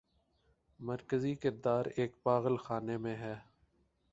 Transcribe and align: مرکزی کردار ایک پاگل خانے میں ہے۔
مرکزی 0.79 1.35
کردار 1.35 1.85
ایک 1.95 2.11
پاگل 2.23 2.57
خانے 2.57 2.97
میں 2.97 3.15
ہے۔ 3.15 3.35